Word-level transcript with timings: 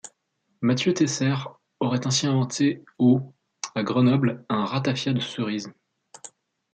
Matthieu 0.63 0.95
Teisseyre 0.95 1.59
aurait 1.79 2.07
ainsi 2.07 2.25
inventé, 2.25 2.83
au 2.97 3.35
à 3.75 3.83
Grenoble, 3.83 4.43
un 4.49 4.65
ratafia 4.65 5.13
de 5.13 5.19
cerise. 5.19 5.71